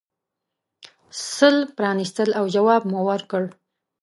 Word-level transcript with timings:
سل 1.35 1.55
پرانیستل 1.77 2.29
او 2.39 2.45
جواب 2.55 2.81
مو 2.91 2.99
ورکړ. 3.09 3.43